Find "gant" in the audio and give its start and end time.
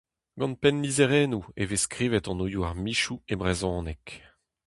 0.39-0.59